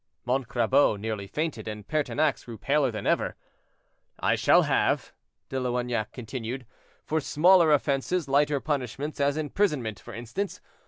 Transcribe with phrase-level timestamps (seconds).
[0.25, 3.35] Montcrabeau nearly fainted, and Pertinax grew paler than ever.
[4.19, 5.13] "I shall have,"
[5.49, 6.65] De Loignac continued,
[7.05, 10.59] "for smaller offenses lighter punishments, as imprisonment, for instance.